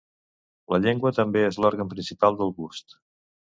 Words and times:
La 0.75 0.79
llengua 0.85 1.11
també 1.19 1.45
és 1.51 1.61
l'òrgan 1.65 1.95
principal 1.95 2.43
del 2.43 2.59
gust. 2.61 3.01